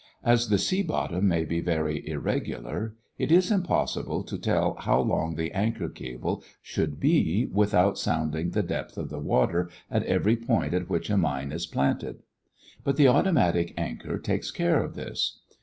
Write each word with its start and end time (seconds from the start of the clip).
As 0.23 0.49
the 0.49 0.57
sea 0.57 0.81
bottom 0.81 1.27
may 1.27 1.45
be 1.45 1.59
very 1.61 2.09
irregular, 2.09 2.95
it 3.19 3.31
is 3.31 3.51
impossible 3.51 4.23
to 4.23 4.39
tell 4.39 4.75
how 4.79 4.99
long 4.99 5.35
the 5.35 5.51
anchor 5.51 5.87
cable 5.89 6.43
should 6.59 6.99
be 6.99 7.45
without 7.45 7.99
sounding 7.99 8.49
the 8.49 8.63
depth 8.63 8.97
of 8.97 9.09
the 9.09 9.19
water 9.19 9.69
at 9.91 10.01
every 10.05 10.35
point 10.37 10.73
at 10.73 10.89
which 10.89 11.11
a 11.11 11.17
mine 11.17 11.51
is 11.51 11.67
planted. 11.67 12.23
But 12.83 12.97
the 12.97 13.09
automatic 13.09 13.75
anchor 13.77 14.17
takes 14.17 14.49
care 14.49 14.81
of 14.83 14.95
this. 14.95 15.39